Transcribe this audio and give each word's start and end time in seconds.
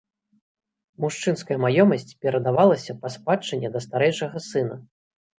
Мужчынская 1.03 1.57
маёмасць 1.65 2.15
перадавалася 2.27 2.95
па 3.03 3.11
спадчыне 3.17 3.67
да 3.75 3.79
старэйшага 3.85 4.37
сына. 4.47 4.75